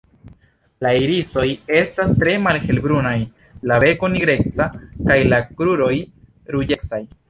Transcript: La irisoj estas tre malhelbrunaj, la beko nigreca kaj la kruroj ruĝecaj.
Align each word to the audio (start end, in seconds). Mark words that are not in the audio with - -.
La 0.85 0.93
irisoj 1.01 1.45
estas 1.81 2.15
tre 2.25 2.33
malhelbrunaj, 2.47 3.15
la 3.73 3.81
beko 3.87 4.13
nigreca 4.17 4.71
kaj 4.81 5.23
la 5.33 5.45
kruroj 5.55 5.97
ruĝecaj. 6.55 7.05